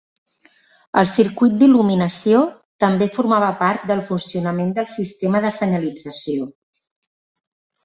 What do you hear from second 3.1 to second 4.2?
formava part del